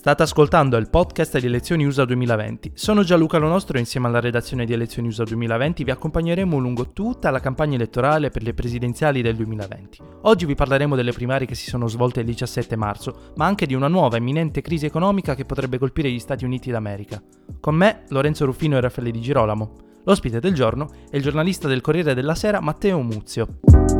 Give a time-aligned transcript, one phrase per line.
[0.00, 2.72] State ascoltando il podcast di Elezioni USA 2020.
[2.72, 7.28] Sono Gianluca Lonostro e insieme alla redazione di Elezioni USA 2020 vi accompagneremo lungo tutta
[7.28, 9.98] la campagna elettorale per le presidenziali del 2020.
[10.22, 13.74] Oggi vi parleremo delle primarie che si sono svolte il 17 marzo, ma anche di
[13.74, 17.22] una nuova imminente crisi economica che potrebbe colpire gli Stati Uniti d'America.
[17.60, 19.72] Con me, Lorenzo Ruffino e Raffaele Di Girolamo.
[20.04, 23.99] L'ospite del giorno è il giornalista del Corriere della Sera Matteo Muzio.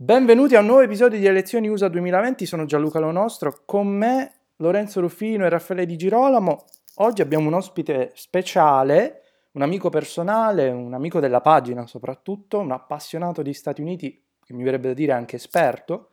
[0.00, 5.00] Benvenuti a un nuovo episodio di Elezioni USA 2020, sono Gianluca Lonostro, con me Lorenzo
[5.00, 6.66] Ruffino e Raffaele Di Girolamo.
[6.98, 9.22] Oggi abbiamo un ospite speciale,
[9.54, 14.62] un amico personale, un amico della pagina soprattutto, un appassionato di Stati Uniti, che mi
[14.62, 16.10] verrebbe da dire anche esperto.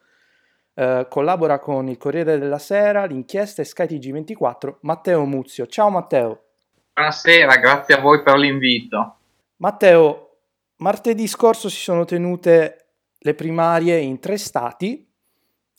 [0.73, 5.67] Eh, collabora con il Corriere della Sera, l'inchiesta e skytg 24 Matteo Muzio.
[5.67, 6.45] Ciao Matteo.
[6.91, 9.17] Buonasera, grazie a voi per l'invito.
[9.57, 10.37] Matteo,
[10.77, 12.84] martedì scorso si sono tenute
[13.25, 15.03] le primarie in tre stati,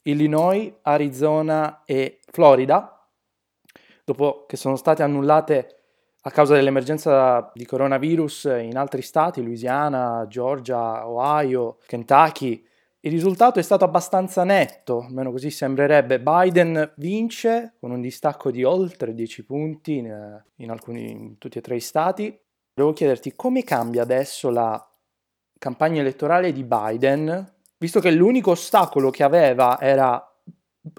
[0.03, 3.09] Illinois, Arizona e Florida,
[4.05, 5.77] dopo che sono state annullate
[6.23, 12.67] a causa dell'emergenza di coronavirus in altri stati, Louisiana, Georgia, Ohio, Kentucky.
[12.99, 16.19] Il risultato è stato abbastanza netto, almeno così sembrerebbe.
[16.19, 21.61] Biden vince con un distacco di oltre 10 punti in, in, alcuni, in tutti e
[21.61, 22.37] tre i stati.
[22.75, 24.85] Volevo chiederti come cambia adesso la
[25.59, 30.23] campagna elettorale di Biden, visto che l'unico ostacolo che aveva era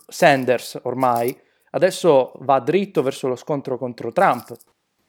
[0.08, 1.36] Sanders ormai,
[1.72, 4.56] adesso va dritto verso lo scontro contro Trump.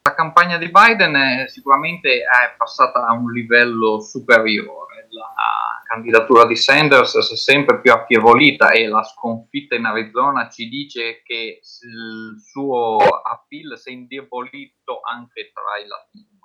[0.03, 5.07] La campagna di Biden è, sicuramente è passata a un livello superiore.
[5.11, 10.69] La candidatura di Sanders si è sempre più affievolita e la sconfitta in Arizona ci
[10.69, 16.38] dice che il suo appeal si è indebolito anche tra i latini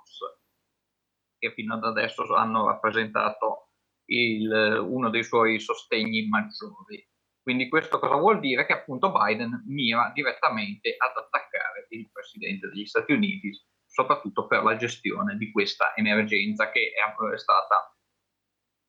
[1.44, 3.70] che fino ad adesso hanno rappresentato
[4.06, 7.06] il, uno dei suoi sostegni maggiori.
[7.42, 8.64] Quindi questo cosa vuol dire?
[8.64, 13.50] Che appunto Biden mira direttamente ad attaccare il Presidente degli Stati Uniti,
[13.84, 17.94] soprattutto per la gestione di questa emergenza che è stata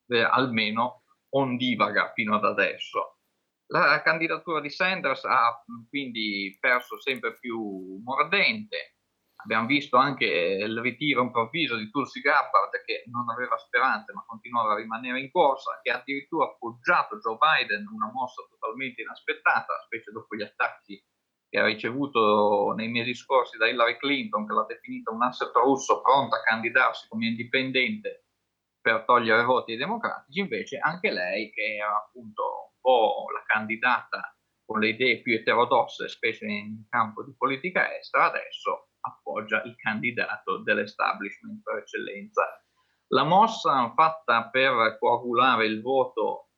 [0.07, 3.19] eh, almeno ondivaga fino ad adesso.
[3.67, 8.94] La candidatura di Sanders ha quindi perso sempre più mordente,
[9.45, 14.73] Abbiamo visto anche il ritiro improvviso di Tulsi Gabbard che non aveva speranze ma continuava
[14.73, 20.11] a rimanere in corsa, che ha addirittura appoggiato Joe Biden, una mossa totalmente inaspettata, specie
[20.11, 20.99] dopo gli attacchi
[21.47, 26.01] che ha ricevuto nei mesi scorsi da Hillary Clinton, che l'ha definita un asset russo
[26.01, 28.25] pronta a candidarsi come indipendente
[28.81, 34.35] per togliere voti ai democratici, invece anche lei, che era appunto un po' la candidata
[34.65, 40.57] con le idee più eterodosse, specie in campo di politica estera, adesso appoggia il candidato
[40.57, 42.43] dell'establishment per eccellenza.
[43.07, 46.49] La mossa fatta per coagulare il voto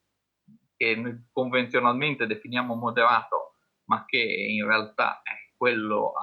[0.76, 6.14] che convenzionalmente definiamo moderato, ma che in realtà è quello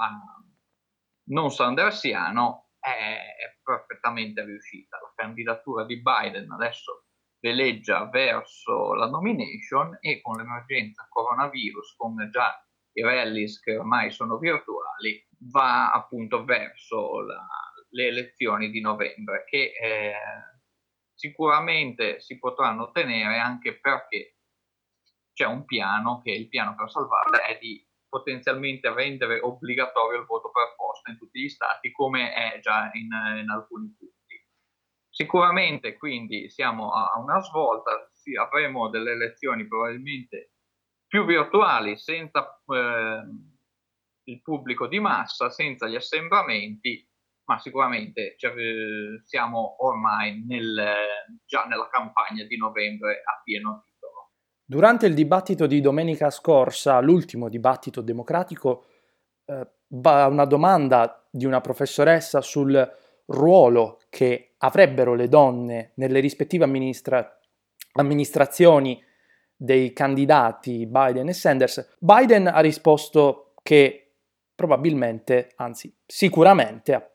[1.27, 4.99] non sandersiano, è, è perfettamente riuscita.
[5.01, 7.07] La candidatura di Biden adesso
[7.41, 12.59] veleggia verso la nomination e con l'emergenza coronavirus, con già
[12.93, 17.47] i rallies che ormai sono virtuali, va appunto verso la,
[17.91, 20.15] le elezioni di novembre che eh,
[21.15, 24.37] sicuramente si potranno ottenere anche perché
[25.33, 30.51] c'è un piano che il piano per salvarla è di potenzialmente rendere obbligatorio il voto
[30.51, 34.13] per posta in tutti gli stati come è già in, in alcuni punti.
[35.09, 40.53] Sicuramente quindi siamo a una svolta, sì, avremo delle elezioni probabilmente
[41.07, 43.23] più virtuali senza eh,
[44.25, 47.07] il pubblico di massa, senza gli assembramenti,
[47.47, 48.53] ma sicuramente cioè,
[49.23, 50.83] siamo ormai nel,
[51.45, 54.31] già nella campagna di novembre a pieno titolo.
[54.65, 58.87] Durante il dibattito di domenica scorsa, l'ultimo dibattito democratico,
[59.45, 62.93] eh, una domanda di una professoressa sul
[63.27, 67.39] ruolo che avrebbero le donne nelle rispettive amministra-
[67.93, 69.03] amministrazioni
[69.57, 74.04] dei candidati Biden e Sanders, Biden ha risposto che
[74.55, 77.11] probabilmente, anzi sicuramente, ha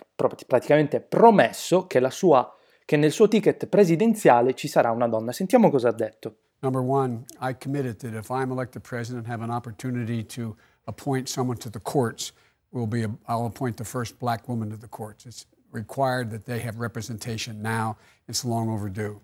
[0.47, 2.53] praticamente promesso che, sua,
[2.85, 5.31] che nel suo ticket presidenziale ci sarà una donna.
[5.31, 6.37] Sentiamo cosa ha detto.
[6.61, 10.57] Number one, I committed that if I'm elected president, have an opportunity to
[10.87, 12.33] appoint someone to the courts,
[12.71, 15.25] will be a, I'll appoint the first black woman to the courts.
[15.25, 17.97] It's required that they have representation now.
[18.27, 19.21] It's long overdue.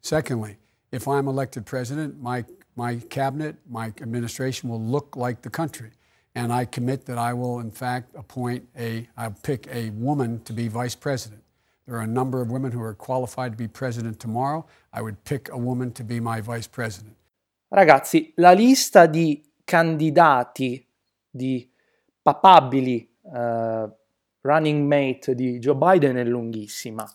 [0.00, 0.56] Secondly,
[0.90, 2.44] if I'm elected president, my,
[2.76, 5.90] my cabinet, my administration will look like the country.
[6.34, 10.52] And I commit that I will, in fact, appoint a, I'll pick a woman to
[10.52, 11.42] be vice president.
[11.86, 14.64] There are a number of women who are qualified to be president tomorrow.
[14.92, 17.16] I would pick a woman to be my vice president.
[17.68, 20.86] Ragazzi, la lista di candidati,
[21.28, 21.68] di
[22.22, 23.88] papabili uh,
[24.42, 27.08] running mate di Joe Biden è lunghissima.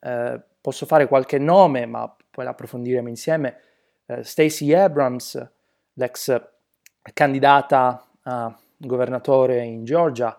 [0.00, 3.56] Uh, posso fare qualche nome, ma poi l'approfondiremo insieme.
[4.06, 5.50] Uh, Stacey Abrams,
[5.94, 6.40] l'ex
[7.12, 10.36] candidata a governatore in Georgia,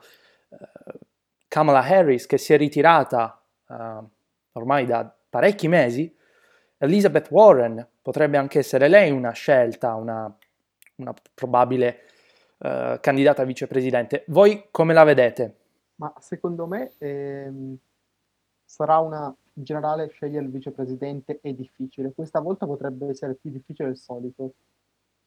[1.48, 3.42] Kamala Harris che si è ritirata
[4.54, 6.14] ormai da parecchi mesi,
[6.78, 10.36] Elizabeth Warren potrebbe anche essere lei una scelta, una,
[10.96, 12.00] una probabile
[12.58, 14.24] uh, candidata a vicepresidente.
[14.28, 15.56] Voi come la vedete?
[15.96, 17.78] Ma secondo me ehm,
[18.66, 22.14] sarà una in generale scegliere il vicepresidente è difficile.
[22.14, 24.54] Questa volta potrebbe essere più difficile del solito.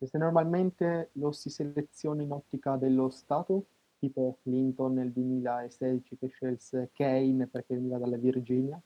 [0.06, 3.64] Se normalmente lo si seleziona in ottica dello Stato,
[3.98, 8.80] tipo Clinton nel 2016 che scelse Kane perché veniva dalla Virginia,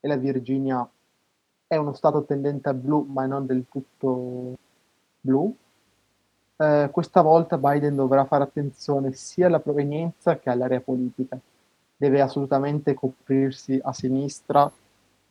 [0.00, 0.88] e la Virginia
[1.66, 4.56] è uno stato tendente a blu, ma non del tutto
[5.20, 5.54] blu.
[6.56, 11.38] Eh, questa volta Biden dovrà fare attenzione sia alla provenienza che all'area politica.
[11.96, 14.70] Deve assolutamente coprirsi a sinistra,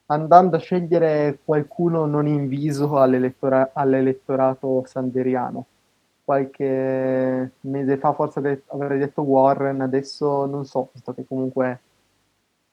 [0.08, 5.66] andando a scegliere qualcuno non inviso all'elettora- all'elettorato sanderiano.
[6.24, 11.80] Qualche mese fa forse de- avrei detto Warren, adesso non so, visto che comunque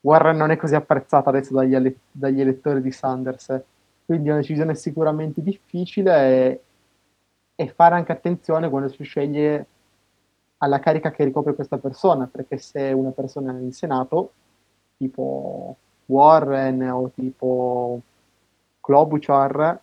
[0.00, 3.60] Warren non è così apprezzata adesso dagli, ele- dagli elettori di Sanders,
[4.04, 6.62] quindi è una decisione sicuramente difficile e,
[7.54, 9.66] e fare anche attenzione quando si sceglie
[10.58, 14.32] alla carica che ricopre questa persona, perché se una persona in Senato,
[14.96, 15.76] tipo
[16.12, 18.00] Warren o tipo
[18.80, 19.80] Klobuchar,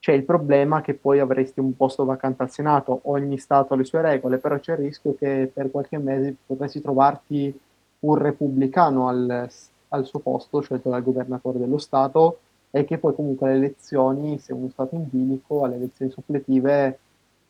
[0.00, 3.84] c'è il problema che poi avresti un posto vacante al Senato, ogni Stato ha le
[3.84, 7.60] sue regole, però c'è il rischio che per qualche mese potresti trovarti
[8.00, 9.48] un repubblicano al,
[9.88, 12.38] al suo posto, scelto dal governatore dello Stato,
[12.70, 16.98] e che poi comunque alle elezioni, se uno Stato in bilico, alle elezioni suppletive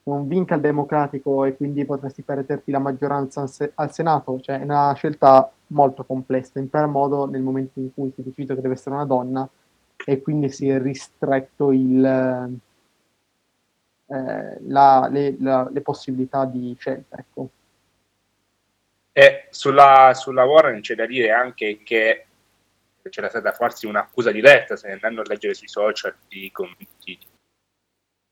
[0.04, 4.92] non vinca il democratico e quindi potresti perderti la maggioranza al Senato, cioè è una
[4.94, 8.94] scelta molto complessa, in per modo nel momento in cui si decide che deve essere
[8.94, 9.48] una donna
[10.04, 12.04] e quindi si è ristretto il,
[14.06, 17.18] eh, la, le, la, le, possibilità di scelta.
[17.18, 17.50] Ecco.
[19.12, 22.26] E sulla, sulla Warren c'è da dire anche che
[23.08, 27.18] c'era stata farsi un'accusa diretta, se andando a leggere sui social di commenti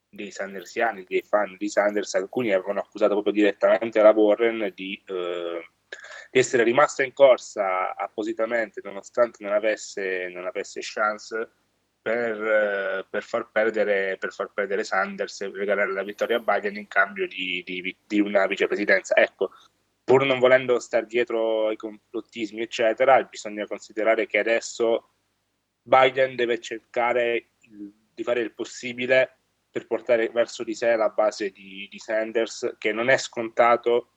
[0.09, 5.69] dei Sandersiani, dei fan di Sanders, alcuni avevano accusato proprio direttamente la Warren di, eh,
[6.31, 11.51] essere rimasta in corsa appositamente, nonostante non avesse, non avesse chance
[12.01, 16.77] per, eh, per, far perdere, per far perdere Sanders e regalare la vittoria a Biden
[16.77, 19.15] in cambio di, di, di una vicepresidenza.
[19.15, 19.51] Ecco,
[20.03, 25.09] pur non volendo stare dietro ai complottismi, eccetera, bisogna considerare che adesso
[25.81, 29.38] Biden deve cercare di fare il possibile
[29.71, 34.11] per portare verso di sé la base di, di Sanders, che non è scontato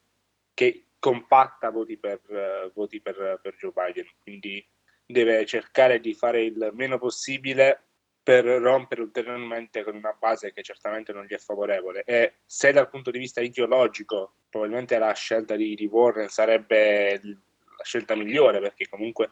[0.54, 4.06] che compatta voti per, uh, voti per, per Joe Biden.
[4.20, 4.66] Quindi
[5.04, 7.82] deve cercare di fare il meno possibile
[8.22, 12.04] per rompere ulteriormente con una base che certamente non gli è favorevole.
[12.04, 17.82] E se dal punto di vista ideologico probabilmente la scelta di, di Warren sarebbe la
[17.82, 19.30] scelta migliore, perché comunque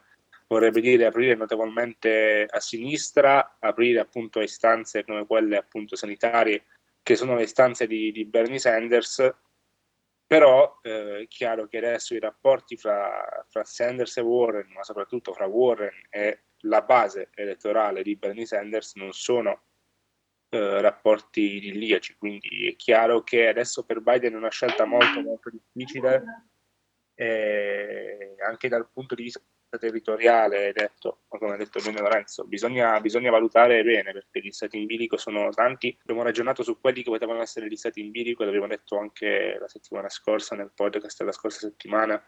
[0.51, 6.65] vorrebbe dire aprire notevolmente a sinistra, aprire appunto a istanze come quelle appunto sanitarie,
[7.05, 9.33] che sono le istanze di, di Bernie Sanders,
[10.27, 15.33] però eh, è chiaro che adesso i rapporti fra, fra Sanders e Warren, ma soprattutto
[15.33, 19.63] fra Warren e la base elettorale di Bernie Sanders non sono
[20.49, 25.49] eh, rapporti idilliaci, quindi è chiaro che adesso per Biden è una scelta molto molto
[25.49, 26.25] difficile
[27.15, 29.41] eh, anche dal punto di vista
[29.79, 34.87] territoriale, detto, come ha detto bene Lorenzo, bisogna, bisogna, valutare bene perché gli stati in
[34.87, 35.97] bilico sono tanti.
[36.03, 39.69] Abbiamo ragionato su quelli che potevano essere gli stati in bilico, l'abbiamo detto anche la
[39.69, 42.23] settimana scorsa nel podcast della scorsa settimana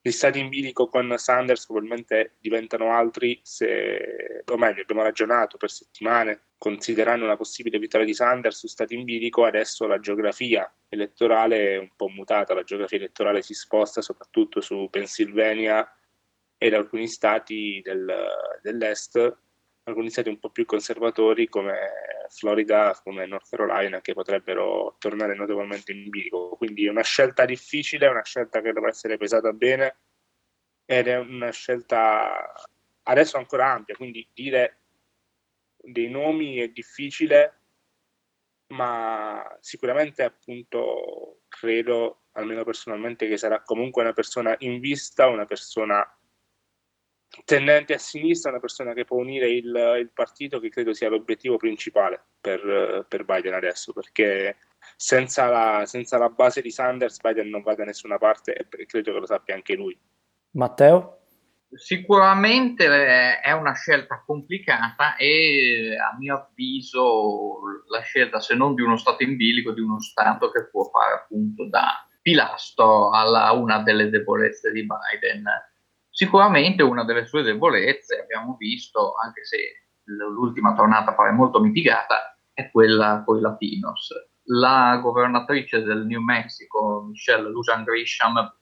[0.00, 5.70] gli stati in bilico con Sanders probabilmente diventano altri se, o meglio, abbiamo ragionato per
[5.70, 11.74] settimane considerando una possibile vittoria di Sanders su stati in bilico, adesso la geografia elettorale
[11.74, 15.86] è un po' mutata, la geografia elettorale si sposta soprattutto su Pennsylvania
[16.58, 18.12] ed alcuni stati del,
[18.60, 19.36] dell'est,
[19.84, 21.78] alcuni stati un po' più conservatori come
[22.28, 26.50] Florida, come North Carolina, che potrebbero tornare notevolmente in bilico.
[26.56, 29.96] Quindi è una scelta difficile, una scelta che dovrà essere pesata bene
[30.84, 32.52] ed è una scelta
[33.04, 34.80] adesso ancora ampia, quindi dire
[35.76, 37.60] dei nomi è difficile,
[38.68, 46.17] ma sicuramente appunto credo, almeno personalmente, che sarà comunque una persona in vista, una persona
[47.44, 51.56] tendente a sinistra, una persona che può unire il, il partito, che credo sia l'obiettivo
[51.56, 54.56] principale per, per Biden adesso, perché
[54.96, 59.12] senza la, senza la, base di Sanders Biden non va da nessuna parte e credo
[59.12, 59.98] che lo sappia anche lui.
[60.52, 61.14] Matteo?
[61.70, 67.58] Sicuramente è una scelta complicata e a mio avviso
[67.88, 71.14] la scelta se non di uno Stato in bilico, di uno Stato che può fare
[71.14, 75.44] appunto da pilastro a una delle debolezze di Biden.
[76.18, 79.56] Sicuramente una delle sue debolezze, abbiamo visto, anche se
[80.02, 84.08] l'ultima tornata pare molto mitigata, è quella con i latinos.
[84.46, 88.52] La governatrice del New Mexico, Michelle Lujan Grisham,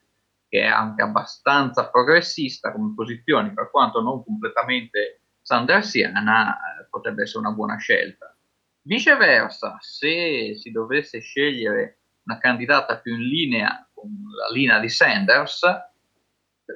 [0.46, 7.38] che è anche abbastanza progressista come posizioni, per quanto non completamente sandersiana, eh, potrebbe essere
[7.38, 8.36] una buona scelta.
[8.82, 15.62] Viceversa, se si dovesse scegliere una candidata più in linea con la linea di Sanders,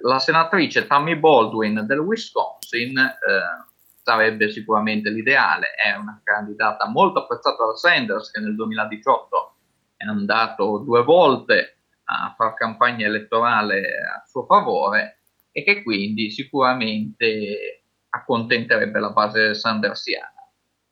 [0.02, 3.70] la senatrice Tammy Baldwin del Wisconsin eh,
[4.02, 5.74] sarebbe sicuramente l'ideale.
[5.74, 9.54] È una candidata molto apprezzata da Sanders che nel 2018
[9.96, 15.20] è andato due volte a fare campagna elettorale a suo favore
[15.52, 20.34] e che quindi sicuramente accontenterebbe la base sandersiana.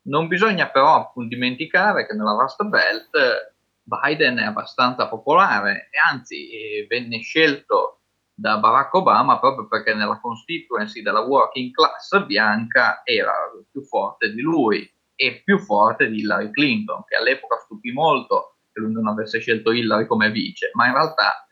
[0.03, 3.09] Non bisogna però dimenticare che nella Rust Belt
[3.83, 7.98] Biden è abbastanza popolare e anzi eh, venne scelto
[8.39, 13.33] da Barack Obama proprio perché nella constituency della working class bianca era
[13.69, 18.79] più forte di lui e più forte di Hillary Clinton, che all'epoca stupì molto che
[18.79, 21.45] lui non avesse scelto Hillary come vice, ma in realtà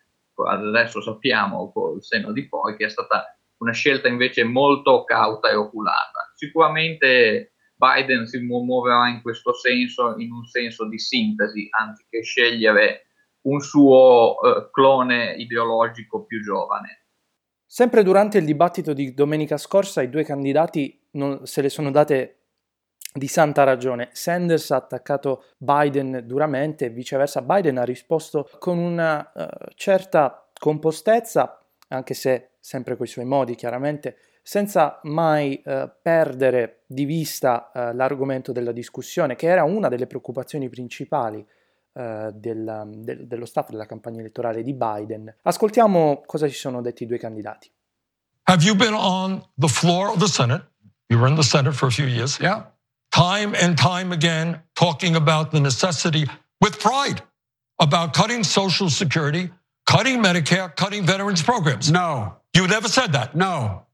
[0.48, 5.56] adesso sappiamo col seno di poi che è stata una scelta invece molto cauta e
[5.56, 6.32] oculata.
[6.36, 13.07] Sicuramente Biden si muoverà in questo senso, in un senso di sintesi, anziché scegliere
[13.48, 17.06] un suo eh, clone ideologico più giovane.
[17.66, 22.34] Sempre durante il dibattito di domenica scorsa i due candidati non, se le sono date
[23.14, 24.10] di santa ragione.
[24.12, 31.62] Sanders ha attaccato Biden duramente e viceversa Biden ha risposto con una uh, certa compostezza,
[31.90, 37.96] anche se sempre con i suoi modi chiaramente, senza mai uh, perdere di vista uh,
[37.96, 41.46] l'argomento della discussione, che era una delle preoccupazioni principali
[41.98, 45.36] del, del, dello staff della campagna elettorale di Biden.
[45.42, 47.72] Ascoltiamo cosa ci sono detti i due candidati.
[48.44, 50.64] Have you been on the floor of the Senate?
[51.08, 52.38] You were in the Senate for a few years.
[52.40, 52.76] Yeah.
[53.12, 56.26] time and time again talking about the necessity
[56.62, 57.22] with pride
[57.80, 59.50] about cutting Social Security,
[59.86, 61.92] cutting Medicare, cutting veterans programs.
[61.92, 62.38] No.
[62.54, 63.36] You never said that.
[63.36, 63.86] No.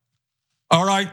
[0.72, 1.12] All right.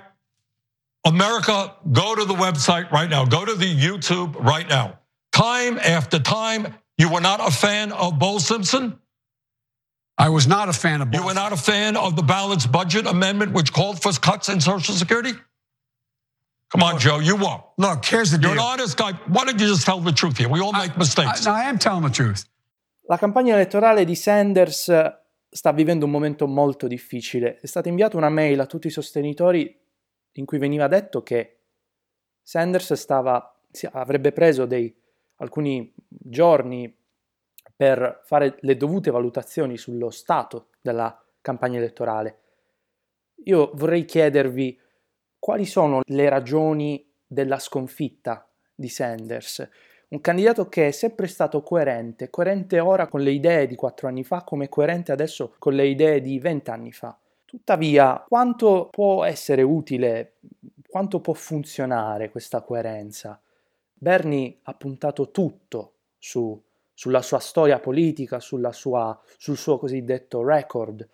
[1.05, 3.25] America, go to the website right now.
[3.25, 5.00] Go to the YouTube right now.
[5.41, 8.99] Time after time, you were not a fan of Bo Simpson?
[10.19, 11.19] I was not a fan of Bo.
[11.19, 14.61] You were not a fan of the balanced budget amendment, which called for cuts in
[14.61, 15.33] Social Security?
[16.69, 17.63] Come on, Joe, you won't.
[17.79, 18.63] Look, here's the You're deal.
[18.63, 19.13] an honest guy.
[19.29, 20.51] Why don't you just tell the truth here?
[20.51, 21.47] We all make mistakes.
[21.47, 22.45] I, I am telling the truth.
[23.09, 24.93] La campagna elettorale di Sanders
[25.49, 27.59] sta vivendo un momento molto difficile.
[27.61, 29.75] È stata inviata una mail a tutti i sostenitori
[30.33, 31.63] in cui veniva detto che
[32.43, 33.59] Sanders stava,
[33.93, 34.95] avrebbe preso dei,
[35.41, 36.95] alcuni giorni
[37.75, 42.39] per fare le dovute valutazioni sullo stato della campagna elettorale.
[43.45, 44.79] Io vorrei chiedervi
[45.39, 49.67] quali sono le ragioni della sconfitta di Sanders?
[50.09, 54.25] Un candidato che è sempre stato coerente, coerente ora con le idee di quattro anni
[54.25, 57.17] fa come coerente adesso con le idee di vent'anni fa.
[57.45, 60.35] Tuttavia, quanto può essere utile,
[60.87, 63.41] quanto può funzionare questa coerenza?
[64.03, 66.59] Bernie ha puntato tutto su,
[66.95, 71.07] sulla sua storia politica, sua, sul suo cosiddetto record,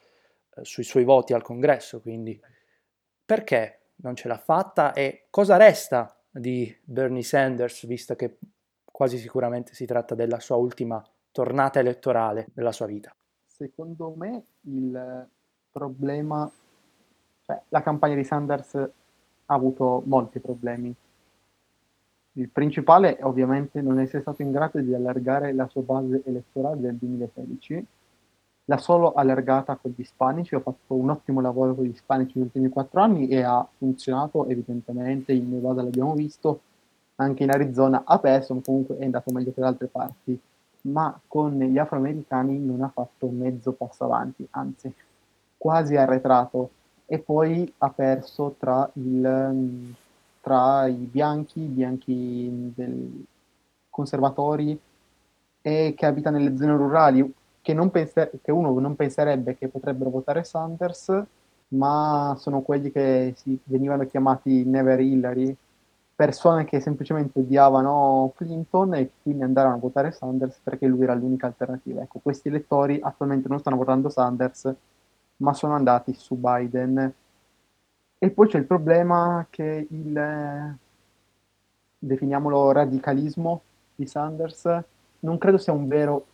[0.55, 2.41] eh, sui suoi voti al congresso, quindi.
[3.25, 8.39] Perché non ce l'ha fatta e cosa resta di Bernie Sanders, visto che
[8.85, 13.13] quasi sicuramente si tratta della sua ultima tornata elettorale della sua vita?
[13.45, 15.29] Secondo me il
[15.73, 16.49] problema,
[17.43, 20.95] cioè la campagna di Sanders ha avuto molti problemi.
[22.39, 26.97] Il principale ovviamente non essere stato in grado di allargare la sua base elettorale del
[26.97, 27.87] 2016
[28.69, 32.47] l'ha solo allargata con gli ispanici, ho fatto un ottimo lavoro con gli ispanici negli
[32.47, 36.61] ultimi quattro anni e ha funzionato evidentemente, in Nevada l'abbiamo visto,
[37.17, 40.39] anche in Arizona ha perso, ma comunque è andato meglio che da altre parti,
[40.83, 44.93] ma con gli afroamericani non ha fatto mezzo passo avanti, anzi
[45.57, 46.71] quasi arretrato.
[47.07, 49.95] E poi ha perso tra, il,
[50.47, 53.27] tra i bianchi, i bianchi
[53.91, 54.79] conservatori
[55.61, 60.45] e che abita nelle zone rurali, che, penser- che uno non penserebbe che potrebbero votare
[60.45, 61.25] Sanders
[61.69, 65.57] ma sono quelli che si venivano chiamati Never Hillary,
[66.15, 71.47] persone che semplicemente odiavano Clinton e quindi andarono a votare Sanders perché lui era l'unica
[71.47, 72.03] alternativa.
[72.03, 74.73] Ecco, questi elettori attualmente non stanno votando Sanders,
[75.39, 77.13] ma sono andati su Biden.
[78.19, 80.79] E poi c'è il problema che il,
[81.99, 83.63] definiamolo radicalismo
[83.95, 84.83] di Sanders,
[85.21, 86.27] non credo sia un vero,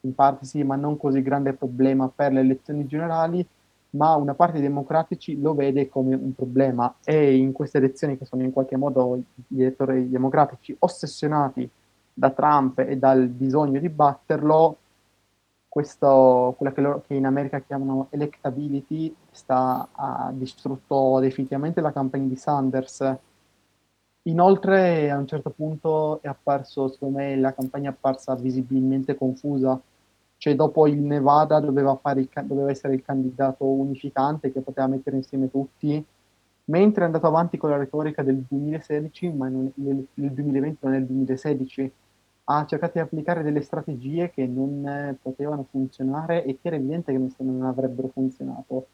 [0.00, 3.46] in parte sì, ma non così grande problema per le elezioni generali,
[3.90, 6.96] ma una parte dei democratici lo vede come un problema.
[7.04, 11.68] E in queste elezioni che sono in qualche modo gli elettori democratici ossessionati
[12.12, 14.76] da Trump e dal bisogno di batterlo,
[15.70, 22.26] questo, quella che, loro, che in America chiamano electability sta, ha distrutto definitivamente la campagna
[22.26, 23.16] di Sanders.
[24.24, 29.80] Inoltre a un certo punto è apparso, secondo me, la campagna è apparsa visibilmente confusa
[30.40, 35.50] cioè dopo il Nevada doveva, il, doveva, essere il candidato unificante che poteva mettere insieme
[35.50, 36.02] tutti,
[36.64, 40.92] mentre è andato avanti con la retorica del 2016, ma non, nel, nel 2020 non
[40.92, 41.92] nel 2016,
[42.58, 47.12] ha cercato di applicare delle strategie che non eh, potevano funzionare e che era evidente
[47.12, 48.86] che non, avrebbero funzionato.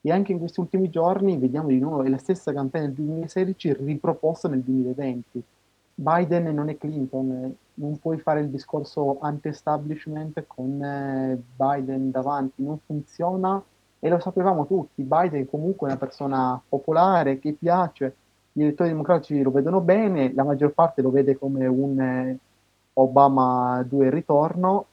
[0.00, 4.48] E anche in questi ultimi giorni vediamo di nuovo la stessa campagna del 2016 riproposta
[4.48, 5.44] nel 2020
[5.98, 12.78] Biden non è Clinton, non puoi fare il discorso anti-establishment con eh, Biden davanti, non
[12.84, 13.62] funziona
[13.98, 15.02] e lo sapevamo tutti.
[15.02, 18.14] Biden comunque è una persona popolare che piace,
[18.52, 22.38] gli elettori democratici lo vedono bene, la maggior parte lo vede come un eh,
[22.98, 24.86] Obama 2 ritorno,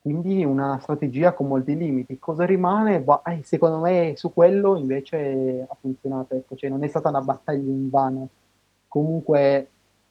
[0.00, 2.18] quindi una strategia con molti limiti.
[2.18, 3.00] Cosa rimane?
[3.00, 7.20] Bah, eh, secondo me su quello invece ha funzionato, ecco, cioè non è stata una
[7.20, 8.28] battaglia in vano.
[8.88, 9.68] Comunque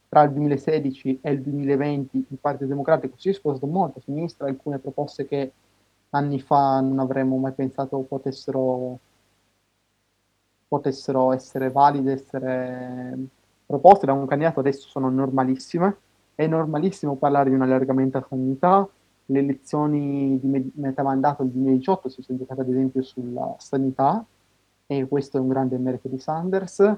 [0.10, 4.48] tra il 2016 e il 2020 il Partito Democratico si è spostato molto a sinistra,
[4.48, 5.52] alcune proposte che
[6.12, 9.00] anni fa non avremmo mai pensato potessero,
[10.68, 13.18] potessero essere valide, essere
[13.66, 15.98] proposte da un candidato adesso sono normalissime.
[16.36, 18.88] È normalissimo parlare di un allargamento a sanità,
[19.26, 24.24] le elezioni di metà mandato del 2018 si sono giocate ad esempio sulla sanità
[24.86, 26.98] e questo è un grande merito di Sanders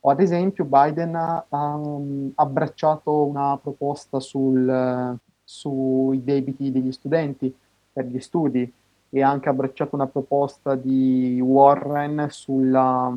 [0.00, 7.54] o ad esempio Biden ha um, abbracciato una proposta sul, sui debiti degli studenti
[7.92, 8.72] per gli studi
[9.10, 13.16] e ha anche abbracciato una proposta di Warren sulla,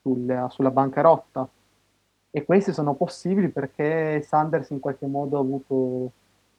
[0.00, 1.48] sulla, sulla bancarotta.
[2.34, 6.12] E queste sono possibili perché Sanders in qualche modo ha, avuto,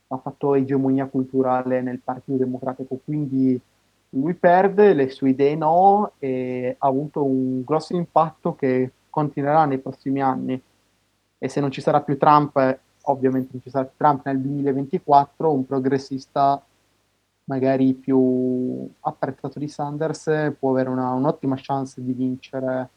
[0.08, 3.60] ha fatto egemonia culturale nel Partito Democratico, quindi
[4.10, 9.80] lui perde, le sue idee no, e ha avuto un grosso impatto che continuerà nei
[9.80, 10.62] prossimi anni
[11.40, 15.52] e se non ci sarà più Trump, ovviamente non ci sarà più Trump nel 2024,
[15.52, 16.64] un progressista
[17.46, 22.90] magari più apprezzato di Sanders può avere una, un'ottima chance di vincere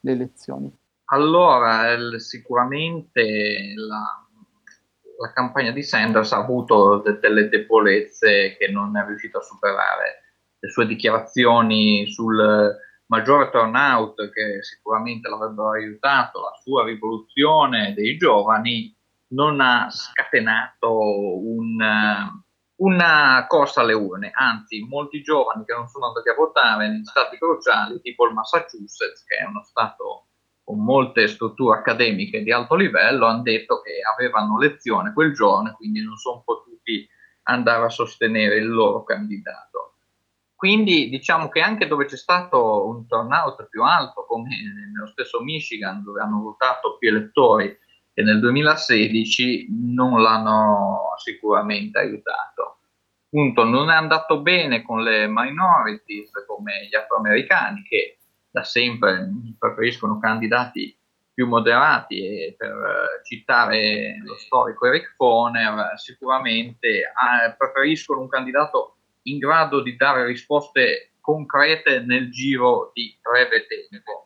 [0.00, 0.72] le elezioni.
[1.12, 4.26] Allora, sicuramente la,
[5.18, 10.20] la campagna di Sanders ha avuto de- delle debolezze che non è riuscito a superare.
[10.58, 12.74] Le sue dichiarazioni sul
[13.06, 18.96] maggiore turnout che sicuramente l'avrebbero aiutato, la sua rivoluzione dei giovani
[19.28, 20.98] non ha scatenato
[21.46, 21.76] un,
[22.76, 27.36] una corsa alle urne, anzi molti giovani che non sono andati a votare in stati
[27.36, 30.28] cruciali tipo il Massachusetts, che è uno stato
[30.72, 36.02] con molte strutture accademiche di alto livello, hanno detto che avevano lezione quel giorno quindi
[36.02, 37.06] non sono potuti
[37.42, 39.96] andare a sostenere il loro candidato.
[40.54, 44.48] Quindi diciamo che anche dove c'è stato un turnout più alto, come
[44.90, 47.76] nello stesso Michigan, dove hanno votato più elettori
[48.14, 52.78] che nel 2016, non l'hanno sicuramente aiutato.
[53.26, 58.18] Appunto, non è andato bene con le minorities come gli afroamericani, che
[58.52, 60.96] da sempre preferiscono candidati
[61.34, 69.38] più moderati e per citare lo storico Eric Foner, sicuramente eh, preferiscono un candidato in
[69.38, 74.24] grado di dare risposte concrete nel giro di breve tempo.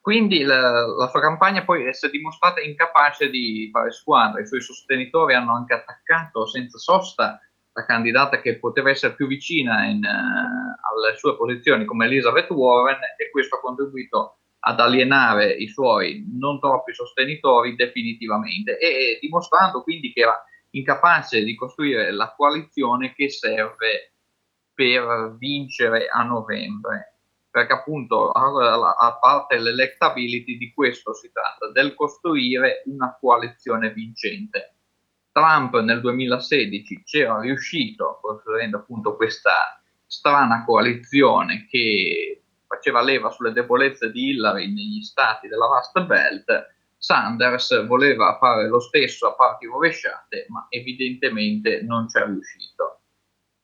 [0.00, 4.60] Quindi la, la, sua campagna poi si è dimostrata incapace di fare squadra, i suoi
[4.60, 7.40] sostenitori hanno anche attaccato senza sosta
[7.74, 13.00] la candidata che poteva essere più vicina in, uh, alle sue posizioni come Elizabeth Warren
[13.16, 20.12] e questo ha contribuito ad alienare i suoi non troppi sostenitori definitivamente e dimostrando quindi
[20.12, 24.12] che era incapace di costruire la coalizione che serve
[24.74, 27.18] per vincere a novembre.
[27.50, 34.76] Perché appunto, a parte l'electability, di questo si tratta, del costruire una coalizione vincente.
[35.32, 44.10] Trump nel 2016 c'era riuscito, costruendo appunto questa strana coalizione che faceva leva sulle debolezze
[44.10, 50.46] di Hillary negli stati della Rust Belt, Sanders voleva fare lo stesso a parti rovesciate,
[50.48, 53.00] ma evidentemente non ci è riuscito.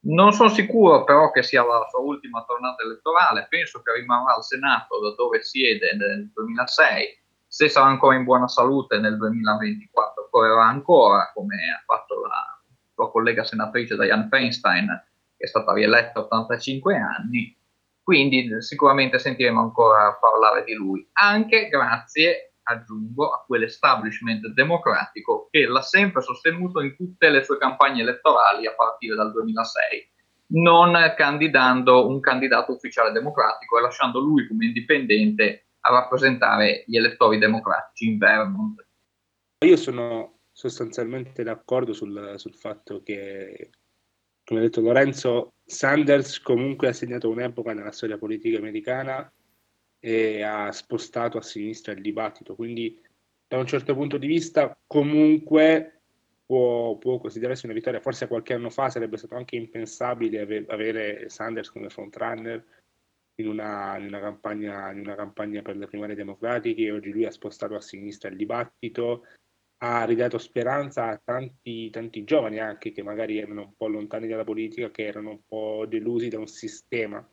[0.01, 4.43] Non sono sicuro però che sia la sua ultima tornata elettorale, penso che rimarrà al
[4.43, 10.67] Senato da dove siede nel 2006, se sarà ancora in buona salute nel 2024 correrà
[10.67, 12.61] ancora, come ha fatto la
[12.93, 14.87] sua collega senatrice Diane Feinstein,
[15.37, 17.57] che è stata rieletta a 85 anni,
[18.03, 25.83] quindi sicuramente sentiremo ancora parlare di lui, anche grazie, aggiungo, a quell'establishment democratico che l'ha
[25.83, 30.11] sempre sostenuto in tutte le sue campagne elettorali a partire dal 2006,
[30.51, 37.39] non candidando un candidato ufficiale democratico e lasciando lui come indipendente a rappresentare gli elettori
[37.39, 38.87] democratici in Vermont.
[39.65, 43.71] Io sono sostanzialmente d'accordo sul, sul fatto che
[44.45, 49.31] come ha detto Lorenzo, Sanders comunque ha segnato un'epoca nella storia politica americana
[50.01, 52.99] e ha spostato a sinistra il dibattito, quindi
[53.47, 56.01] da un certo punto di vista comunque
[56.47, 61.29] può, può considerarsi una vittoria, forse qualche anno fa sarebbe stato anche impensabile ave, avere
[61.29, 62.65] Sanders come frontrunner
[63.41, 67.31] in una, in, una campagna, in una campagna per le primarie democratiche, oggi lui ha
[67.31, 69.25] spostato a sinistra il dibattito,
[69.79, 74.45] ha ridato speranza a tanti, tanti giovani anche che magari erano un po' lontani dalla
[74.45, 77.27] politica, che erano un po' delusi da un sistema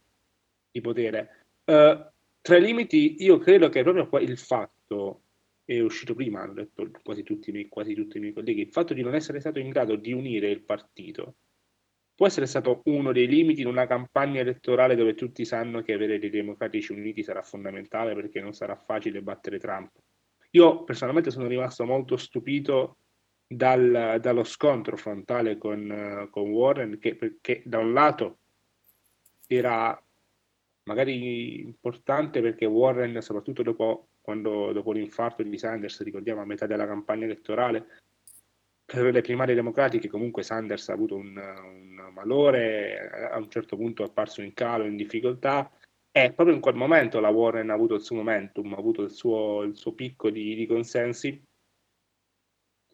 [0.72, 1.46] di potere.
[1.65, 2.06] Uh,
[2.39, 5.22] tra i limiti, io credo che proprio il fatto,
[5.65, 9.02] è uscito prima, hanno detto quasi tutti, quasi tutti i miei colleghi, il fatto di
[9.02, 11.38] non essere stato in grado di unire il partito
[12.15, 16.17] può essere stato uno dei limiti in una campagna elettorale dove tutti sanno che avere
[16.17, 19.91] dei democratici uniti sarà fondamentale perché non sarà facile battere Trump.
[20.51, 22.97] Io personalmente sono rimasto molto stupito
[23.45, 28.38] dal, dallo scontro frontale con, con Warren, che, che da un lato
[29.47, 30.01] era
[30.84, 36.88] magari importante perché Warren, soprattutto dopo, quando, dopo l'infarto di Sanders, ricordiamo a metà della
[36.88, 38.04] campagna elettorale,
[38.86, 44.04] per le primarie democratiche comunque Sanders ha avuto un, un malore, a un certo punto
[44.04, 45.71] è apparso in calo, in difficoltà,
[46.12, 49.12] e proprio in quel momento la Warren ha avuto il suo momentum, ha avuto il
[49.12, 51.43] suo, il suo picco di, di, consensi.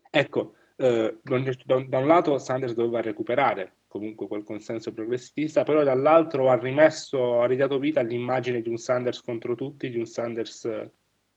[0.10, 6.58] Ecco, eh, da, un lato Sanders doveva recuperare comunque quel consenso progressista, però dall'altro ha
[6.58, 10.65] rimesso, ha ridato vita all'immagine di un Sanders contro tutti, di un Sanders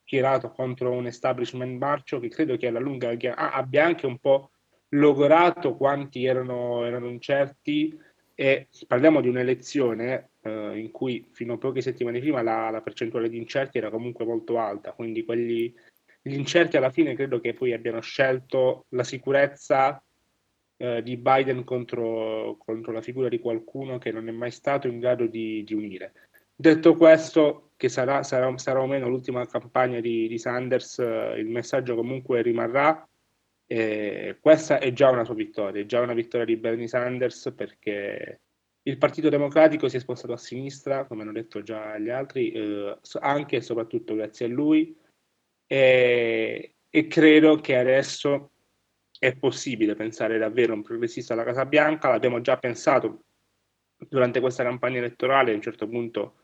[0.05, 4.51] schierato contro un establishment marcio che credo che alla lunga abbia anche un po'
[4.91, 7.99] logorato quanti erano, erano incerti
[8.35, 13.29] e parliamo di un'elezione eh, in cui fino a poche settimane prima la, la, percentuale
[13.29, 15.75] di incerti era comunque molto alta, quindi quelli,
[16.21, 20.03] gli incerti alla fine credo che poi abbiano scelto la sicurezza
[20.77, 24.99] eh, di Biden contro, contro, la figura di qualcuno che non è mai stato in
[24.99, 26.13] grado di, di unire.
[26.55, 31.49] Detto questo, che sarà, sarà, sarà, o meno l'ultima campagna di, di Sanders, eh, il
[31.49, 33.07] messaggio comunque rimarrà.
[33.67, 38.41] E questa è già una sua vittoria, è già una vittoria di Bernie Sanders perché
[38.83, 42.99] il Partito Democratico si è spostato a sinistra, come hanno detto già gli altri, eh,
[43.21, 44.97] anche e soprattutto grazie a lui.
[45.67, 48.51] E, e, credo che adesso
[49.19, 53.25] è possibile pensare davvero a un progressista alla Casa Bianca, l'abbiamo già pensato
[54.09, 56.44] durante questa campagna elettorale, a un certo punto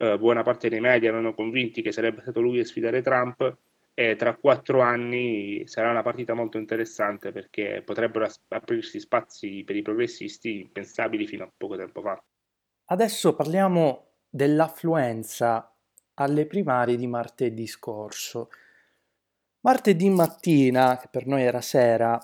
[0.00, 3.56] eh, buona parte dei media erano convinti che sarebbe stato lui a sfidare Trump,
[3.92, 9.82] e tra quattro anni sarà una partita molto interessante perché potrebbero aprirsi spazi per i
[9.82, 12.22] progressisti impensabili fino a poco tempo fa.
[12.86, 15.76] Adesso parliamo dell'affluenza
[16.14, 18.48] alle primarie di martedì scorso.
[19.60, 22.18] Martedì mattina, che per noi era sera,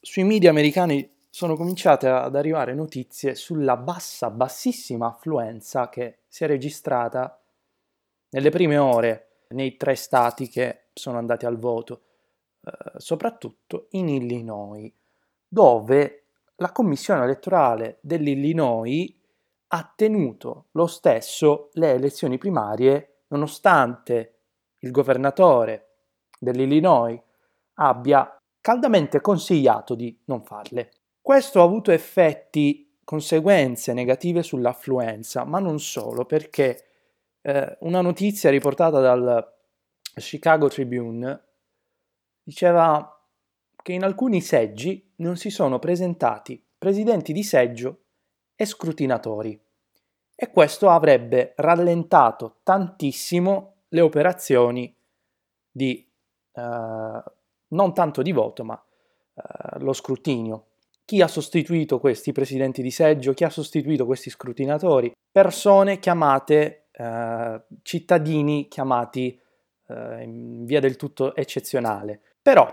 [0.00, 6.46] sui media americani sono cominciate ad arrivare notizie sulla bassa, bassissima affluenza che si è
[6.46, 7.38] registrata
[8.30, 12.00] nelle prime ore nei tre stati che sono andati al voto,
[12.64, 14.90] eh, soprattutto in Illinois,
[15.46, 16.24] dove
[16.56, 19.12] la commissione elettorale dell'Illinois
[19.66, 24.38] ha tenuto lo stesso le elezioni primarie nonostante
[24.78, 25.96] il governatore
[26.38, 27.20] dell'Illinois
[27.74, 30.92] abbia caldamente consigliato di non farle.
[31.26, 36.84] Questo ha avuto effetti, conseguenze negative sull'affluenza, ma non solo, perché
[37.40, 39.54] eh, una notizia riportata dal
[40.14, 41.42] Chicago Tribune
[42.44, 43.26] diceva
[43.82, 48.04] che in alcuni seggi non si sono presentati presidenti di seggio
[48.54, 49.60] e scrutinatori
[50.32, 54.96] e questo avrebbe rallentato tantissimo le operazioni
[55.72, 56.08] di
[56.52, 57.22] eh,
[57.68, 58.80] non tanto di voto ma
[59.34, 60.65] eh, lo scrutinio.
[61.06, 67.62] Chi ha sostituito questi presidenti di seggio, chi ha sostituito questi scrutinatori, persone chiamate, eh,
[67.82, 69.40] cittadini chiamati
[69.86, 72.20] eh, in via del tutto eccezionale.
[72.42, 72.68] Però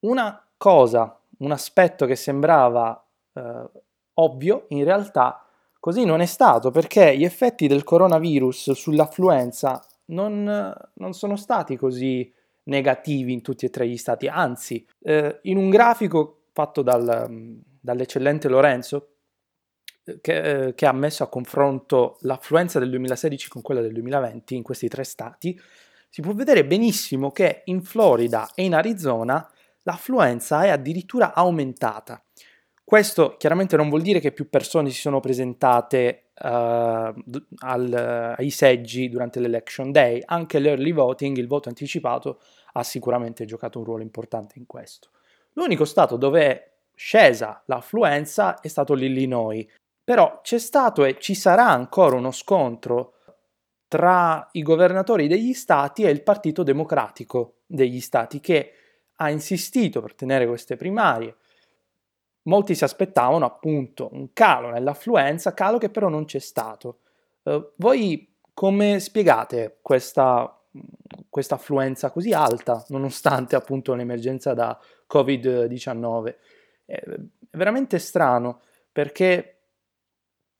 [0.00, 3.70] una cosa, un aspetto che sembrava eh,
[4.14, 5.44] ovvio, in realtà
[5.80, 12.32] così non è stato, perché gli effetti del coronavirus sull'affluenza non, non sono stati così
[12.64, 18.48] negativi in tutti e tre gli stati, anzi, eh, in un grafico fatto dal, dall'eccellente
[18.48, 19.08] Lorenzo,
[20.04, 24.56] eh, che, eh, che, ha messo a confronto l'affluenza del 2016 con quella del 2020
[24.56, 25.58] in questi tre stati,
[26.08, 29.48] si può vedere benissimo che in Florida e in Arizona
[29.82, 32.22] l'affluenza è addirittura aumentata.
[32.84, 39.08] Questo chiaramente non vuol dire che più persone si sono presentate uh, al, ai seggi
[39.08, 42.40] durante l'election day, anche l'early voting, il voto anticipato,
[42.72, 45.08] ha sicuramente giocato un ruolo importante in questo.
[45.54, 49.66] L'unico stato dove è scesa l'affluenza è stato l'Illinois,
[50.04, 53.14] però c'è stato e ci sarà ancora uno scontro
[53.88, 58.72] tra i governatori degli stati e il Partito Democratico degli stati che
[59.16, 61.36] ha insistito per tenere queste primarie.
[62.44, 67.00] Molti si aspettavano appunto un calo nell'affluenza, calo che però non c'è stato.
[67.42, 70.58] Uh, voi come spiegate questa,
[71.50, 74.78] affluenza così alta, nonostante appunto l'emergenza da
[75.12, 76.34] Covid-19?
[76.84, 77.02] È
[77.50, 79.58] veramente strano perché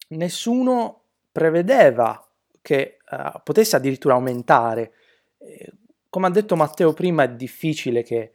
[0.08, 2.26] nessuno prevedeva
[2.60, 4.92] che uh, potesse addirittura aumentare.
[5.38, 5.72] Eh,
[6.08, 8.34] come ha detto Matteo prima, è difficile che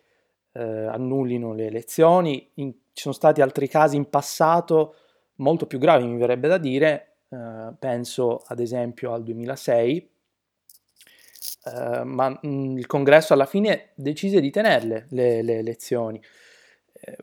[0.52, 2.50] uh, annullino le elezioni.
[2.56, 4.96] In, ci sono stati altri casi in passato
[5.36, 7.04] molto più gravi, mi verrebbe da dire.
[7.30, 10.10] Uh, penso ad esempio al 2006,
[12.04, 16.22] ma mh, mm, il congresso alla fine decise di tenerle le, le elezioni.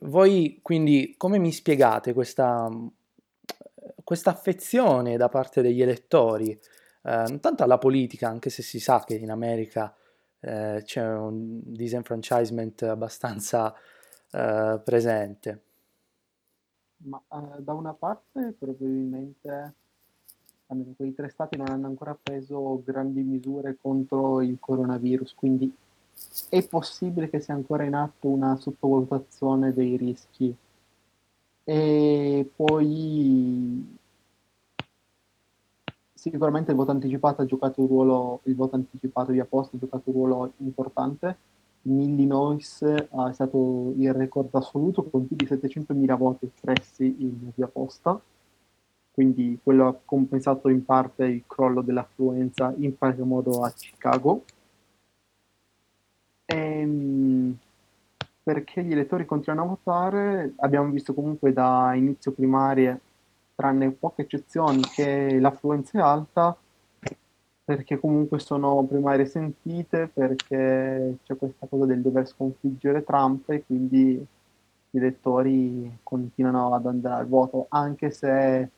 [0.02, 2.68] voi quindi come mi spiegate questa,
[4.02, 6.58] questa affezione da parte degli elettori
[7.06, 9.94] eh, tanto alla politica, anche se si sa che in America
[10.40, 13.74] eh, c'è un disenfranchisement abbastanza
[14.30, 15.62] eh, presente.
[17.04, 19.74] Ma eh, da una parte probabilmente
[20.74, 25.72] almeno quei tre stati non hanno ancora preso grandi misure contro il coronavirus, quindi
[26.48, 30.54] è possibile che sia ancora in atto una sottovalutazione dei rischi.
[31.66, 33.96] E poi
[36.12, 40.10] sicuramente il voto anticipato ha giocato un ruolo, il voto anticipato via posta ha giocato
[40.10, 41.36] un ruolo importante.
[41.86, 47.66] In Illinois è stato il record assoluto con più di 700.000 voti espressi in via
[47.66, 48.18] posta,
[49.14, 54.42] quindi quello ha compensato in parte il crollo dell'affluenza, in qualche modo a Chicago.
[56.46, 57.56] Ehm,
[58.42, 63.00] perché gli elettori continuano a votare, abbiamo visto comunque da inizio primarie
[63.54, 66.56] tranne poche eccezioni, che l'affluenza è alta,
[67.64, 74.26] perché comunque sono primarie sentite, perché c'è questa cosa del dover sconfiggere Trump e quindi
[74.90, 78.68] gli elettori continuano ad andare al voto, anche se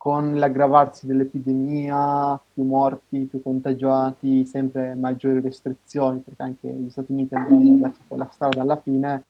[0.00, 7.34] con l'aggravarsi dell'epidemia, più morti, più contagiati, sempre maggiori restrizioni, perché anche gli Stati Uniti
[7.34, 9.24] andranno verso quella strada alla fine,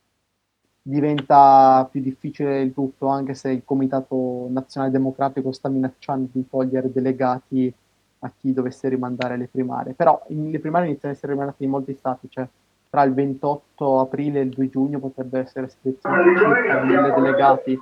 [0.80, 6.92] diventa più difficile il tutto, anche se il Comitato Nazionale Democratico sta minacciando di togliere
[6.92, 7.74] delegati
[8.20, 9.94] a chi dovesse rimandare le primarie.
[9.94, 12.46] Però in, le primarie iniziano ad essere rimandate in molti stati, cioè
[12.88, 17.76] tra il 28 aprile e il 2 giugno potrebbe essere selezionati circa mille delegati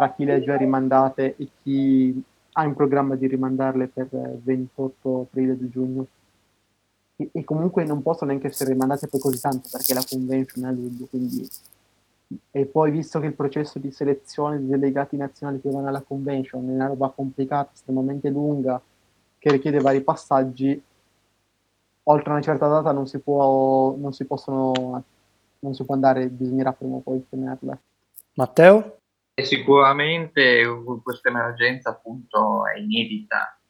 [0.00, 5.20] tra chi le ha già rimandate e chi ha in programma di rimandarle per 28
[5.20, 6.06] aprile e 2 giugno.
[7.16, 10.68] E, e comunque non possono neanche essere rimandate per così tanto perché la convention è
[10.68, 11.48] a luglio, quindi
[12.52, 16.68] e poi visto che il processo di selezione dei delegati nazionali che vanno alla convention
[16.68, 18.80] è una roba complicata, estremamente lunga,
[19.38, 20.80] che richiede vari passaggi,
[22.04, 25.02] oltre una certa data non si può, non si possono,
[25.58, 27.78] non si può andare, bisognerà prima o poi tenerle.
[28.34, 28.99] Matteo?
[29.42, 30.64] Sicuramente
[31.02, 33.60] questa emergenza appunto è inedita,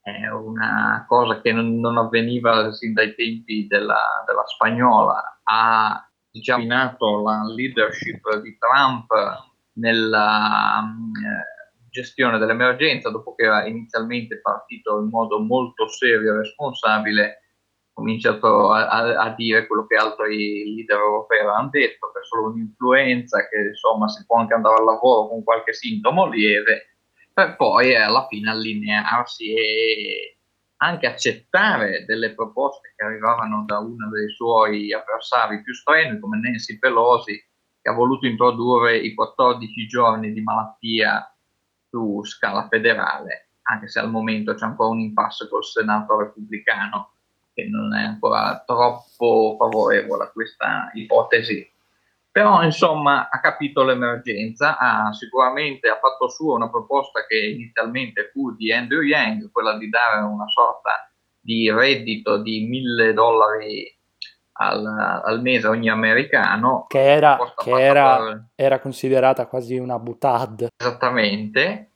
[0.00, 6.64] è una cosa che non, non avveniva sin dai tempi della, della spagnola, ha diciamo,
[6.64, 9.06] nato la leadership di Trump
[9.74, 17.38] nella eh, gestione dell'emergenza, dopo che era inizialmente partito in modo molto serio e responsabile,
[17.98, 22.50] cominciato a, a, a, dire quello che altri leader europei avevano detto, che è solo
[22.50, 26.94] un'influenza, che insomma si può anche andare al lavoro con qualche sintomo lieve,
[27.32, 30.36] per poi alla fine allinearsi e
[30.76, 36.78] anche accettare delle proposte che arrivavano da uno dei suoi avversari più strenui come Nancy
[36.78, 37.34] Pelosi
[37.82, 41.34] che ha voluto introdurre i 14 giorni di malattia
[41.90, 47.14] su scala federale, anche se al momento c'è ancora un impasse col Senato repubblicano
[47.58, 51.68] che non è ancora troppo favorevole a questa ipotesi.
[52.30, 58.54] Però insomma ha capito l'emergenza, ha sicuramente ha fatto sua una proposta che inizialmente fu
[58.54, 63.92] di Andrew Yang, quella di dare una sorta di reddito di mille dollari
[64.60, 64.86] al,
[65.24, 66.84] al, mese ogni americano.
[66.86, 68.44] Che, era, che era, per...
[68.54, 70.68] era, considerata quasi una butad.
[70.76, 71.90] Esattamente.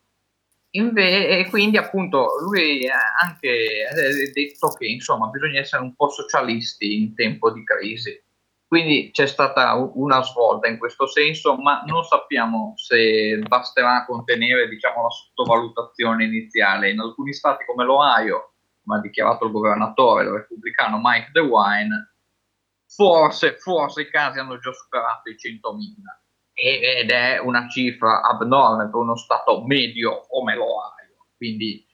[0.74, 7.02] Inve- e quindi appunto lui ha anche detto che insomma bisogna essere un po' socialisti
[7.02, 8.18] in tempo di crisi.
[8.66, 15.02] Quindi c'è stata una svolta in questo senso, ma non sappiamo se basterà contenere diciamo,
[15.02, 16.90] la sottovalutazione iniziale.
[16.90, 22.14] In alcuni stati come l'Ohio, come ha dichiarato il governatore, il repubblicano Mike DeWine,
[22.86, 26.22] forse, forse i casi hanno già superato i 100.000
[26.62, 31.26] ed è una cifra abnorme per uno stato medio come l'Ohio.
[31.36, 31.84] Quindi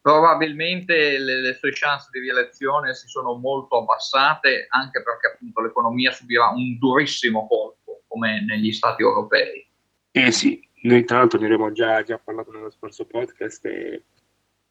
[0.00, 6.10] probabilmente le, le, sue chance di rielezione si sono molto abbassate anche perché appunto l'economia
[6.10, 9.66] subirà un durissimo colpo come negli stati europei.
[10.10, 14.04] Eh sì, noi tra l'altro ne abbiamo già, già parlato nello scorso podcast e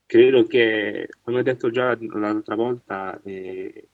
[0.06, 3.88] credo che, come ho detto già l'altra volta, eh,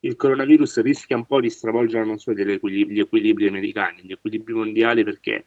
[0.00, 4.12] il coronavirus rischia un po' di stravolgere non solo gli equilibri, gli equilibri americani, gli
[4.12, 5.46] equilibri mondiali, perché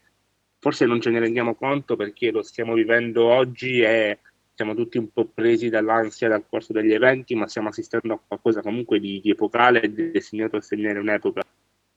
[0.59, 4.19] forse non ce ne rendiamo conto perché lo stiamo vivendo oggi e
[4.53, 8.61] siamo tutti un po' presi dall'ansia dal corso degli eventi, ma stiamo assistendo a qualcosa
[8.61, 11.41] comunque di, di epocale e destinato a segnare un'epoca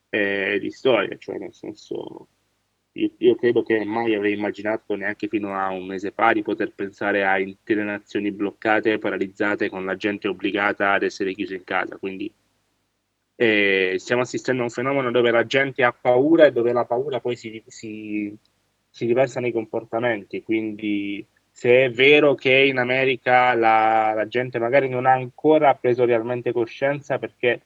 [0.09, 2.27] eh, di storia, cioè nel senso
[2.93, 6.73] io, io, credo che mai avrei immaginato neanche fino a un mese fa di poter
[6.73, 11.97] pensare a intere nazioni bloccate, paralizzate, con la gente obbligata ad essere chiusa in casa,
[11.97, 12.31] quindi
[13.35, 17.19] e stiamo assistendo a un fenomeno dove la gente ha paura e dove la paura
[17.19, 18.35] poi si, si,
[18.89, 20.41] si riversa nei comportamenti.
[20.43, 26.05] Quindi, se è vero che in America la, la, gente magari non ha ancora preso
[26.05, 27.61] realmente coscienza perché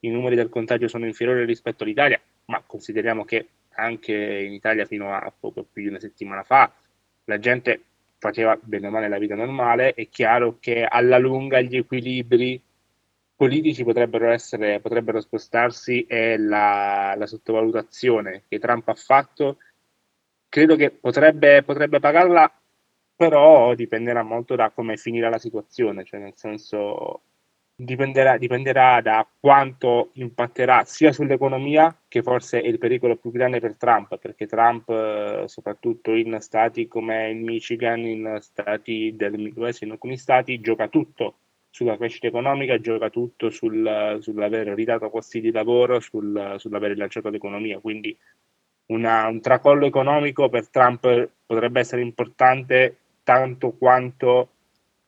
[0.00, 5.12] i numeri del contagio sono inferiori rispetto all'Italia, ma consideriamo che anche in Italia fino
[5.14, 6.70] a poco più di una settimana fa
[7.24, 7.80] la gente
[8.18, 12.60] faceva bene o male la vita normale, è chiaro che alla lunga gli equilibri
[13.42, 19.56] politici potrebbero, essere, potrebbero spostarsi e la, la, sottovalutazione che Trump ha fatto
[20.48, 22.48] credo che potrebbe, potrebbe pagarla,
[23.16, 27.22] però dipenderà molto da come finirà la situazione, cioè nel senso
[27.74, 33.74] dipenderà, dipenderà da quanto impatterà sia sull'economia, che forse è il pericolo più grande per
[33.74, 39.90] Trump, perché Trump, eh, soprattutto in stati come il Michigan, in stati del Midwest, in
[39.90, 41.38] alcuni stati, gioca tutto
[41.72, 47.80] sulla crescita economica, gioca tutto sul, sull'aver ridato posti di lavoro, sul, sull'aver rilanciato l'economia.
[47.80, 48.16] Quindi
[48.86, 54.50] una, un tracollo economico per Trump potrebbe essere importante tanto quanto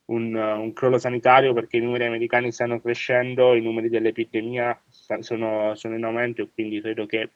[0.06, 5.96] un, un, crollo sanitario perché i numeri americani stanno crescendo, i numeri dell'epidemia sono, sono
[5.96, 7.28] in aumento e quindi credo che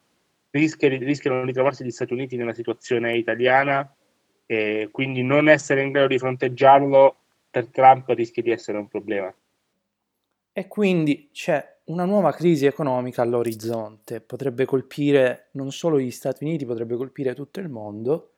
[0.52, 3.94] rischi, rischiano di trovarsi gli Stati Uniti nella situazione italiana
[4.46, 7.16] e quindi non essere in grado di fronteggiarlo
[7.58, 9.34] per Trump rischia di essere un problema.
[10.52, 16.64] E quindi c'è una nuova crisi economica all'orizzonte, potrebbe colpire non solo gli Stati Uniti,
[16.64, 18.32] potrebbe colpire tutto il mondo,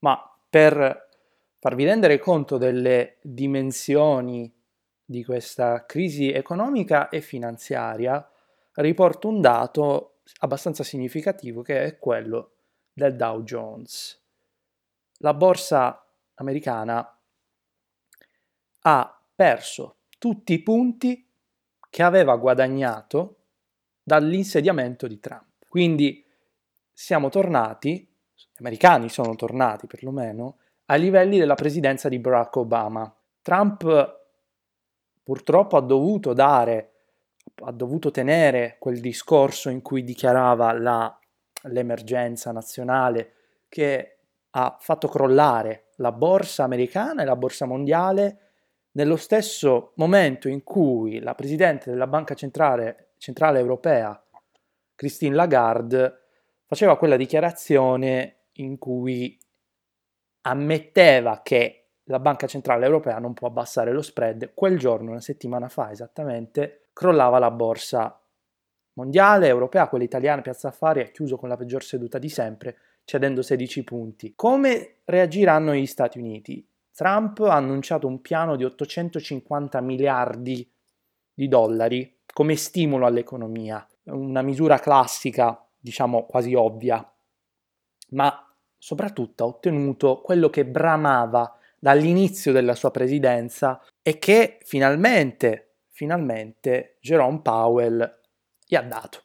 [0.00, 0.18] ma
[0.48, 1.08] per
[1.58, 4.52] farvi rendere conto delle dimensioni
[5.04, 8.28] di questa crisi economica e finanziaria,
[8.74, 12.52] riporto un dato abbastanza significativo che è quello
[12.92, 14.20] del Dow Jones.
[15.18, 17.17] La borsa americana
[18.88, 21.28] ha perso tutti i punti
[21.90, 23.36] che aveva guadagnato
[24.02, 25.66] dall'insediamento di Trump.
[25.68, 26.24] Quindi
[26.90, 33.14] siamo tornati, gli americani sono tornati perlomeno, ai livelli della presidenza di Barack Obama.
[33.42, 34.16] Trump
[35.22, 36.92] purtroppo ha dovuto dare,
[37.64, 41.18] ha dovuto tenere quel discorso in cui dichiarava la,
[41.64, 43.34] l'emergenza nazionale
[43.68, 44.16] che
[44.50, 48.47] ha fatto crollare la borsa americana e la borsa mondiale
[48.98, 54.20] nello stesso momento in cui la Presidente della Banca Centrale, Centrale Europea,
[54.96, 56.22] Christine Lagarde,
[56.66, 59.38] faceva quella dichiarazione in cui
[60.42, 65.68] ammetteva che la Banca Centrale Europea non può abbassare lo spread, quel giorno, una settimana
[65.68, 68.20] fa esattamente, crollava la borsa
[68.94, 73.42] mondiale, europea, quella italiana, Piazza Affari, ha chiuso con la peggior seduta di sempre, cedendo
[73.42, 74.32] 16 punti.
[74.34, 76.68] Come reagiranno gli Stati Uniti?
[76.98, 80.68] Trump ha annunciato un piano di 850 miliardi
[81.32, 87.08] di dollari come stimolo all'economia, una misura classica diciamo quasi ovvia,
[88.08, 96.96] ma soprattutto ha ottenuto quello che bramava dall'inizio della sua presidenza e che finalmente, finalmente
[97.00, 98.22] Jerome Powell
[98.66, 99.22] gli ha dato.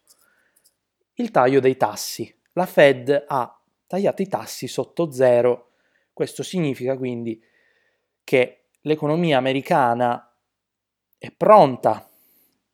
[1.15, 2.31] Il taglio dei tassi.
[2.51, 5.71] La Fed ha tagliato i tassi sotto zero.
[6.13, 7.43] Questo significa quindi
[8.23, 10.33] che l'economia americana
[11.17, 12.07] è pronta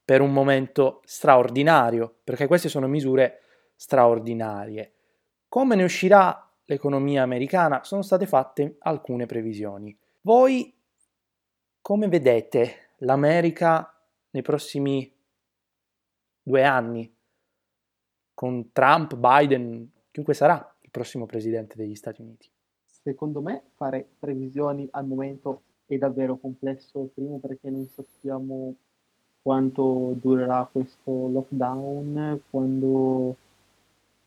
[0.04, 3.41] per un momento straordinario, perché queste sono misure
[3.76, 4.93] straordinarie.
[5.47, 7.84] Come ne uscirà l'economia americana?
[7.84, 9.95] Sono state fatte alcune previsioni.
[10.22, 10.76] Voi
[11.82, 13.95] come vedete l'America
[14.32, 15.16] nei prossimi
[16.41, 17.16] due anni?
[18.34, 22.50] Con Trump, Biden, chiunque sarà il prossimo presidente degli Stati Uniti?
[23.02, 28.76] Secondo me fare previsioni al momento è davvero complesso, primo perché non sappiamo
[29.41, 33.36] quanto durerà questo lockdown, quando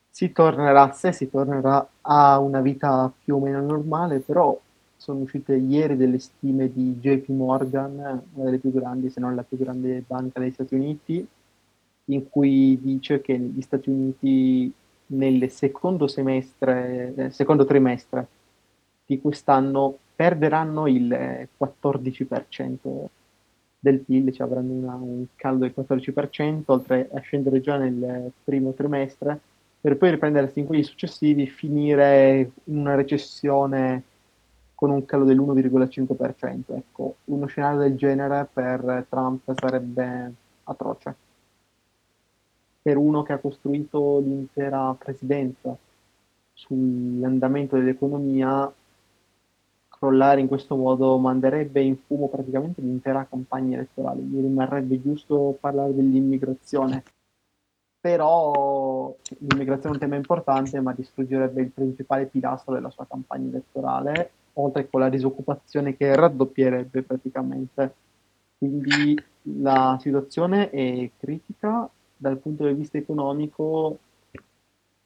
[0.08, 4.58] si tornerà, se si tornerà a una vita più o meno normale, però
[4.96, 9.42] sono uscite ieri delle stime di JP Morgan, una delle più grandi, se non la
[9.42, 11.26] più grande banca degli Stati Uniti,
[12.06, 14.72] in cui dice che negli Stati Uniti
[15.06, 18.26] nel secondo semestre, nel secondo trimestre
[19.06, 23.06] di quest'anno perderanno il 14%
[23.78, 28.72] del PIL, cioè avranno una, un calo del 14%, oltre a scendere già nel primo
[28.72, 29.40] trimestre,
[29.80, 34.04] per poi riprendersi in quelli successivi, finire in una recessione
[34.76, 36.76] con un calo dell'1,5%.
[36.76, 40.32] Ecco, uno scenario del genere per Trump sarebbe
[40.62, 41.14] atroce.
[42.82, 45.76] Per uno che ha costruito l'intera presidenza
[46.52, 48.72] sull'andamento dell'economia,
[50.02, 54.20] crollare in questo modo manderebbe in fumo praticamente l'intera campagna elettorale.
[54.20, 57.04] Mi rimarrebbe giusto parlare dell'immigrazione,
[58.00, 64.30] però l'immigrazione è un tema importante, ma distruggerebbe il principale pilastro della sua campagna elettorale,
[64.54, 67.94] oltre con la disoccupazione che raddoppierebbe praticamente.
[68.58, 69.16] Quindi
[69.60, 73.98] la situazione è critica dal punto di vista economico.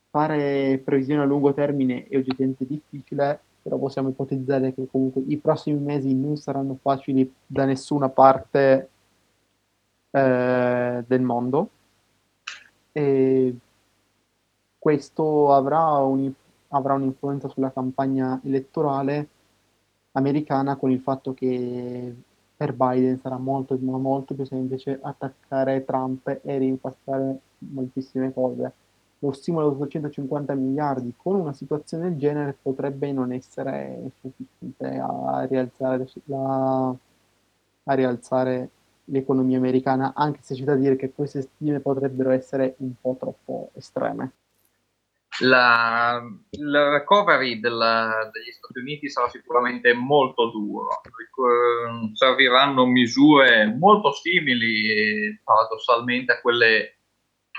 [0.09, 5.81] Fare previsioni a lungo termine è oggettivamente difficile, però possiamo ipotizzare che comunque i prossimi
[5.81, 8.91] mesi non saranno facili da nessuna parte
[10.13, 11.71] eh, del mondo.
[12.93, 13.57] E
[14.79, 16.31] questo avrà, un,
[16.69, 19.29] avrà un'influenza sulla campagna elettorale
[20.13, 22.15] americana con il fatto che
[22.57, 28.73] per Biden sarà molto, molto più semplice attaccare Trump e rinfacciare moltissime cose
[29.21, 35.47] lo stimolo da 150 miliardi con una situazione del genere potrebbe non essere sufficiente a
[35.49, 36.95] rialzare, la,
[37.85, 38.71] a rialzare
[39.05, 43.71] l'economia americana, anche se c'è da dire che queste stime potrebbero essere un po' troppo
[43.75, 44.33] estreme.
[45.41, 50.89] La, la recovery della, degli Stati Uniti sarà sicuramente molto duro,
[52.15, 56.96] serviranno misure molto simili paradossalmente a quelle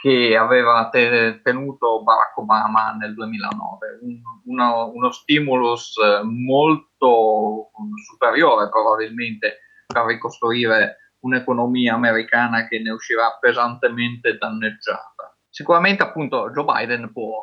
[0.02, 7.72] che aveva te- tenuto Barack Obama nel 2009, un, uno, uno, stimulus molto
[8.10, 15.38] superiore probabilmente per ricostruire un'economia americana che ne uscirà pesantemente danneggiata.
[15.50, 17.42] Sicuramente appunto Joe Biden può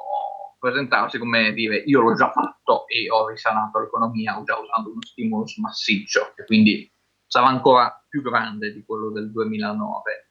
[0.58, 5.58] presentarsi come dire io l'ho già fatto e ho risanato l'economia già usando uno stimulus
[5.58, 6.90] massiccio e quindi
[7.26, 10.30] sarà ancora più grande di quello del 2009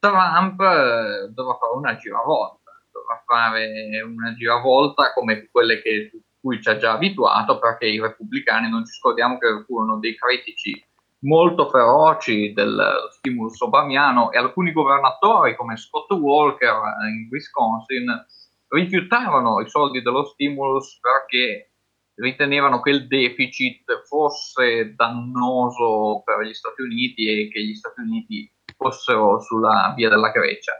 [0.00, 6.68] Trump eh, dovrà fare una giravolta, dovrà fare una giravolta come quelle che, cui ci
[6.68, 10.82] ha già abituato, perché i repubblicani, non ci scordiamo che furono dei critici
[11.20, 16.74] molto feroci del stimulus obamiano e alcuni governatori come Scott Walker
[17.10, 18.06] in Wisconsin
[18.68, 21.72] rifiutavano i soldi dello stimulus perché
[22.14, 28.50] ritenevano che il deficit fosse dannoso per gli Stati Uniti e che gli Stati Uniti
[28.80, 30.72] fossero sulla via della Grecia.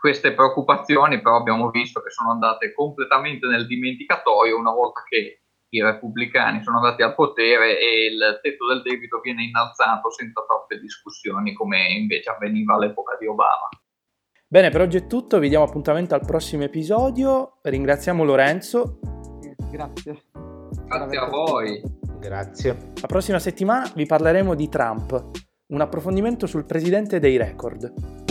[0.00, 5.82] Queste preoccupazioni però abbiamo visto che sono andate completamente nel dimenticatoio una volta che i
[5.82, 11.52] repubblicani sono andati al potere e il tetto del debito viene innalzato senza troppe discussioni
[11.52, 13.68] come invece avveniva all'epoca di Obama.
[14.48, 17.58] Bene, per oggi è tutto, vi diamo appuntamento al prossimo episodio.
[17.62, 19.00] Ringraziamo Lorenzo.
[19.70, 20.22] Grazie.
[20.86, 21.82] Grazie a voi.
[22.20, 22.92] Grazie.
[23.00, 28.25] La prossima settimana vi parleremo di Trump un approfondimento sul presidente dei record.